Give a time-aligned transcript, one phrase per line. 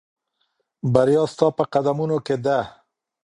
[0.93, 2.59] بریا ستا په قدمونو کې ده.